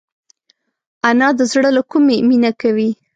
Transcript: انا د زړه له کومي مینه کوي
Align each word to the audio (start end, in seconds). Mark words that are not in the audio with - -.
انا 1.09 1.27
د 1.39 1.41
زړه 1.51 1.69
له 1.77 1.81
کومي 1.91 2.17
مینه 2.29 2.51
کوي 2.61 2.89